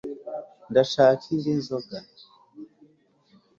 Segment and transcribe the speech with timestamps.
[0.71, 1.97] ndashaka indi nzoga